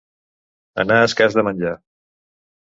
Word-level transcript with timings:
Anar 0.83 0.97
escàs 1.09 1.37
de 1.41 1.45
menjar. 1.49 1.75